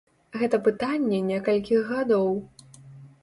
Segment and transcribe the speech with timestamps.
[0.43, 2.27] Гэта пытанне некалькіх гадоў.